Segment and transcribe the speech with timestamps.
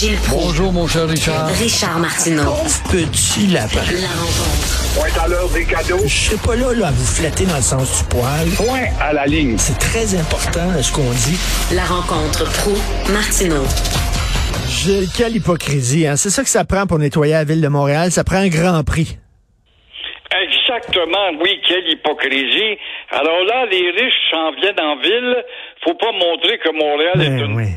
[0.00, 0.46] Gilles Proulx.
[0.46, 1.46] Bonjour, mon cher Richard.
[1.60, 2.56] Richard Martineau.
[2.88, 3.84] Petit lapin.
[4.00, 4.96] La rencontre.
[4.96, 6.00] Point à l'heure des cadeaux.
[6.06, 8.48] Je serai pas là, là à vous flatter dans le sens du poil.
[8.56, 9.58] Point à la ligne.
[9.58, 11.36] C'est très important ce qu'on dit.
[11.76, 12.72] La rencontre pro
[13.12, 13.66] martineau
[15.18, 16.16] quelle hypocrisie, hein?
[16.16, 18.10] C'est ça que ça prend pour nettoyer la ville de Montréal.
[18.10, 19.18] Ça prend un grand prix.
[20.32, 22.78] Exactement, oui, quelle hypocrisie.
[23.10, 25.44] Alors là, les riches s'en viennent en ville.
[25.84, 27.68] Faut pas montrer que Montréal est Ben une oui.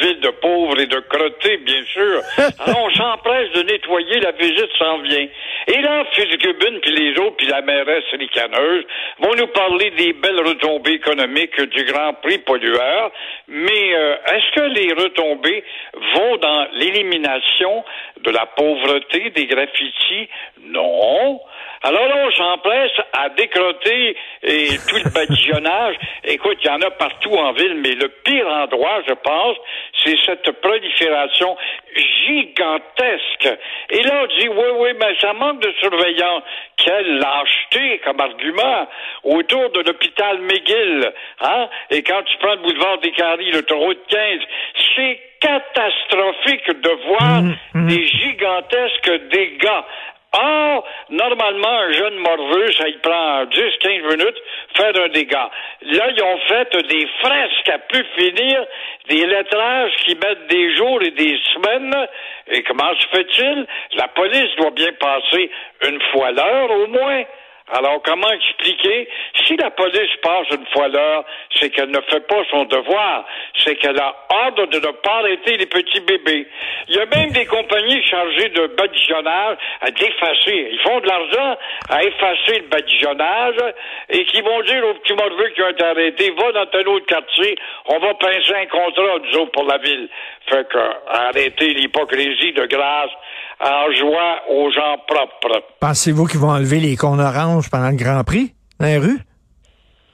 [0.00, 2.20] Ville de pauvres et de crottés, bien sûr.
[2.58, 5.26] Alors on s'empresse de nettoyer, la visite s'en vient.
[5.66, 8.84] Et là, Fitzgibbon, puis les autres, puis la mairesse ricaneuse
[9.20, 13.10] vont nous parler des belles retombées économiques du Grand Prix pollueur.
[13.48, 15.64] Mais euh, est-ce que les retombées
[16.14, 17.84] vont dans l'élimination
[18.22, 20.28] de la pauvreté, des graffitis?
[20.62, 21.40] Non.
[21.82, 25.96] Alors là, on s'empresse à décroter et tout le badigeonnage.
[26.24, 29.56] Écoute, il y en a partout en ville, mais le pire endroit, je pense,
[30.02, 31.56] c'est cette prolifération
[32.26, 33.58] gigantesque.
[33.90, 36.42] Et là, on dit, oui, oui, mais ça manque de surveillance.
[36.76, 38.88] Quelle lâcheté comme argument
[39.22, 41.12] autour de l'hôpital McGill.
[41.40, 41.68] Hein?
[41.90, 44.40] Et quand tu prends le boulevard des Caries, le taureau de 15,
[44.94, 47.42] c'est catastrophique de voir
[47.86, 49.82] des gigantesques dégâts.
[50.36, 54.42] Or, normalement, un jeune morveux, ça y prend 10-15 minutes
[54.76, 55.50] faire un dégât.
[55.82, 58.66] Là, ils ont fait des fresques à plus finir,
[59.08, 62.08] des lettrages qui mettent des jours et des semaines.
[62.48, 63.66] Et comment se fait-il?
[63.96, 65.50] La police doit bien passer
[65.86, 67.22] une fois l'heure au moins.
[67.72, 69.08] Alors, comment expliquer?
[69.46, 71.24] Si la police passe une fois l'heure,
[71.58, 73.24] c'est qu'elle ne fait pas son devoir.
[73.56, 76.46] C'est qu'elle a ordre de ne pas arrêter les petits bébés.
[76.88, 80.68] Il y a même des compagnies chargées de badigeonnage à d'effacer.
[80.72, 81.56] Ils font de l'argent
[81.88, 83.74] à effacer le badigeonnage
[84.10, 87.06] et qui vont dire aux petits morveux qui ont été arrêtés, va dans tel autre
[87.06, 90.08] quartier, on va pincer un contrat, nous autres, pour la ville.
[90.50, 93.10] Fait que, arrêter l'hypocrisie de grâce
[93.60, 95.62] en jouant aux gens propres.
[95.80, 99.20] Pensez-vous qu'ils vont enlever les cônes oranges pendant le Grand Prix dans les rues?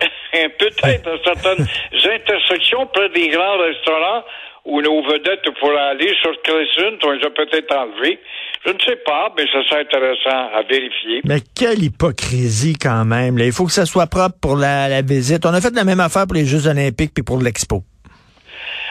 [0.58, 4.24] Peut-être à certaines intersections près des grands restaurants
[4.64, 8.18] où nos vedettes pourraient aller sur Crescent, on les a peut-être enlevés.
[8.66, 11.20] Je ne sais pas, mais ça serait intéressant à vérifier.
[11.24, 13.36] Mais quelle hypocrisie quand même.
[13.36, 13.44] là.
[13.44, 15.44] Il faut que ça soit propre pour la, la visite.
[15.44, 17.82] On a fait la même affaire pour les Jeux olympiques puis pour l'Expo.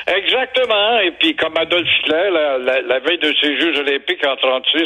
[0.07, 0.99] Exactement.
[0.99, 4.83] Et puis, comme Adolf Hitler, la, la- la veille de ces Jeux olympiques en 36,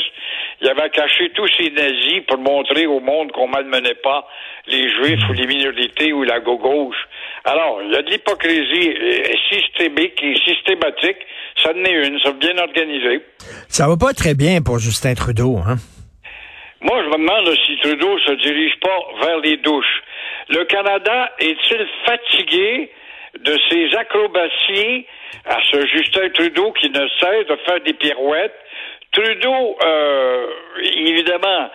[0.62, 4.28] il avait caché tous ses nazis pour montrer au monde qu'on malmenait pas
[4.68, 6.98] les juifs ou les minorités ou la gauche.
[7.46, 11.18] Alors, il y a de l'hypocrisie euh, systémique et systématique.
[11.64, 13.22] Ça en est une, ça bien organisé.
[13.70, 15.78] Ça va pas très bien pour Justin Trudeau, hein?
[16.82, 20.02] Moi, je me demande si Trudeau se dirige pas vers les douches.
[20.50, 22.92] Le Canada est-il fatigué
[23.40, 25.06] de ses acrobaties
[25.46, 28.56] à ce Justin Trudeau qui ne cesse de faire des pirouettes?
[29.12, 30.48] Trudeau, euh,
[30.82, 31.70] évidemment,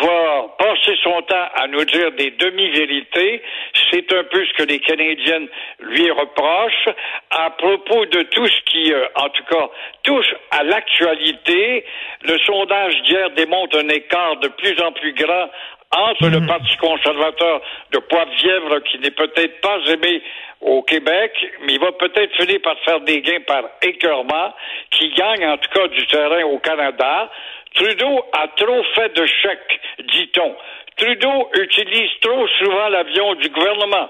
[0.00, 3.42] va passer son temps à nous dire des demi-vérités.
[3.90, 5.48] C'est un peu ce que les Canadiennes
[5.80, 6.88] lui reprochent
[7.30, 9.68] à propos de tout ce qui, euh, en tout cas,
[10.02, 11.84] touche à l'actualité.
[12.22, 15.48] Le sondage d'hier démontre un écart de plus en plus grand
[15.92, 17.60] entre le Parti conservateur
[17.92, 20.22] de Poivre-Vièvre, qui n'est peut-être pas aimé
[20.60, 21.32] au Québec,
[21.64, 24.54] mais il va peut-être finir par faire des gains par écœurement,
[24.90, 27.30] qui gagne en tout cas du terrain au Canada.
[27.74, 29.80] Trudeau a trop fait de chèques,
[30.12, 30.54] dit-on.
[30.96, 34.08] Trudeau utilise trop souvent l'avion du gouvernement.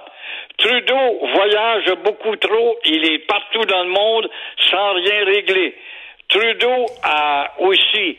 [0.58, 4.30] Trudeau voyage beaucoup trop, il est partout dans le monde
[4.70, 5.74] sans rien régler.
[6.28, 8.18] Trudeau a aussi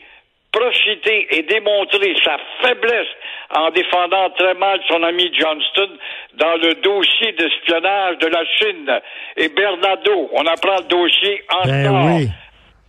[0.54, 3.08] profité et démontré sa faiblesse
[3.50, 5.90] en défendant très mal son ami Johnston
[6.34, 9.00] dans le dossier d'espionnage de la Chine.
[9.36, 11.66] Et Bernardo, on apprend le dossier encore.
[11.68, 12.28] Ben oui.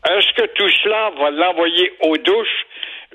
[0.07, 2.65] Est-ce que tout cela va l'envoyer aux douches?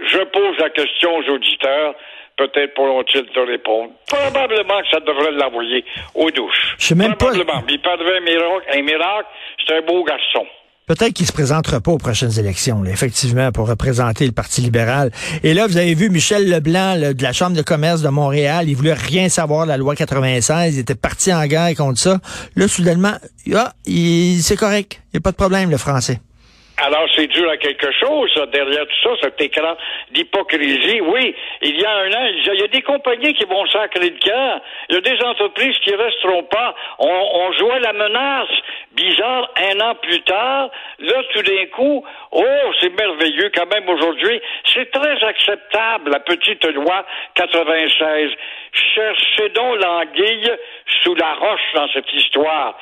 [0.02, 1.94] Je pose la question aux auditeurs.
[2.36, 3.90] Peut-être pourront-ils te répondre.
[4.08, 5.84] Probablement que ça devrait l'envoyer
[6.14, 6.74] aux douches.
[6.78, 7.62] Je sais même pas- Probablement.
[7.66, 8.66] Mais il perdrait un miracle.
[8.78, 9.28] Un miracle,
[9.66, 10.46] c'est un beau garçon.
[10.90, 15.12] Peut-être qu'il se présentera pas aux prochaines élections, là, effectivement, pour représenter le Parti libéral.
[15.44, 18.68] Et là, vous avez vu Michel Leblanc de la Chambre de commerce de Montréal.
[18.68, 20.74] Il voulait rien savoir de la loi 96.
[20.74, 22.18] Il était parti en guerre contre ça.
[22.56, 23.12] Là, soudainement,
[23.54, 25.00] ah, c'est correct.
[25.12, 26.18] Il n'y a pas de problème, le français.
[26.82, 29.76] Alors, c'est dur à quelque chose, ça, derrière tout ça, cet écran
[30.12, 31.00] d'hypocrisie.
[31.02, 34.16] Oui, il y a un an, il y a- des compagnies qui vont sacrer le
[34.18, 34.62] camp.
[34.88, 36.74] Il y a des entreprises qui resteront pas.
[36.98, 38.48] On, on jouait la menace.
[38.92, 42.44] Bizarre, un an plus tard, là, tout d'un coup, oh,
[42.80, 44.40] c'est merveilleux quand même aujourd'hui.
[44.66, 47.04] C'est très acceptable, la petite loi
[47.34, 48.30] 96.
[48.94, 50.50] Cherchez donc l'anguille
[51.02, 52.78] sous la roche dans cette histoire.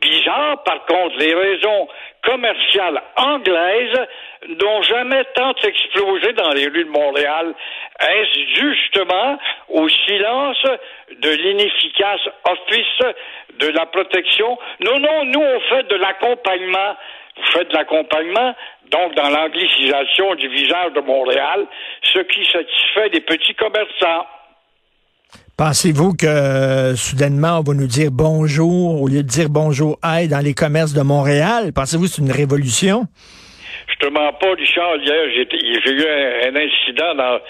[0.00, 1.88] Bizarre, par contre, les raisons
[2.22, 4.06] commerciales anglaises
[4.48, 7.54] n'ont jamais tant explosé dans les rues de Montréal.
[8.00, 10.62] Est-ce justement au silence
[11.20, 13.14] de l'inefficace office
[13.58, 14.58] de la protection?
[14.80, 16.96] Non, non, nous, on fait de l'accompagnement.
[17.36, 18.54] Vous faites de l'accompagnement,
[18.90, 21.66] donc dans l'anglicisation du visage de Montréal,
[22.02, 24.26] ce qui satisfait les petits commerçants.
[25.58, 30.28] Pensez-vous que euh, soudainement on va nous dire bonjour au lieu de dire bonjour aïe
[30.28, 31.72] dans les commerces de Montréal?
[31.74, 33.08] Pensez-vous que c'est une révolution?
[33.90, 35.02] Je te mens pas, Richard.
[35.02, 36.06] Hier, j'ai eu
[36.46, 37.40] un, incident dans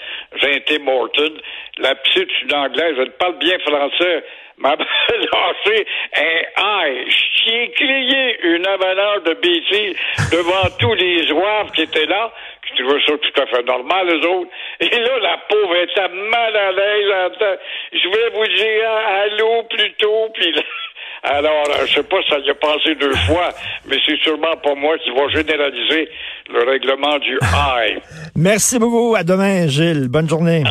[0.41, 1.33] Tim Morton.
[1.77, 4.23] La petite une anglaise, elle parle bien français,
[4.59, 5.85] m'a lancé
[6.15, 7.05] un aïe.
[7.45, 9.95] J'ai crié une avalanche de bêtises
[10.31, 12.31] devant tous les joueurs qui étaient là
[12.69, 14.51] je trouvais ça tout à fait normal, les autres.
[14.79, 17.57] Et là, la pauvre était mal à l'aise.
[17.93, 18.89] Je voulais vous dire
[19.23, 20.53] allô plutôt, puis
[21.23, 23.49] Alors, euh, je sais pas si ça y a passé deux fois,
[23.87, 26.09] mais c'est sûrement pas moi qui va généraliser
[26.49, 28.01] le règlement du high.
[28.37, 29.15] Merci beaucoup.
[29.15, 30.07] À demain, Gilles.
[30.07, 30.63] Bonne journée.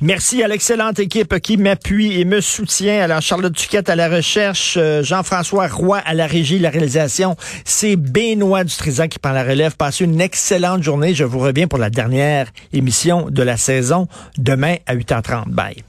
[0.00, 3.02] Merci à l'excellente équipe qui m'appuie et me soutient.
[3.02, 7.36] Alors, Charlotte Duquette à la recherche, euh, Jean-François Roy à la régie, la réalisation.
[7.64, 9.76] C'est Benoît Dutrisac qui prend la relève.
[9.76, 11.14] Passez une excellente journée.
[11.14, 15.48] Je vous reviens pour la dernière émission de la saison demain à 8h30.
[15.48, 15.82] Bye.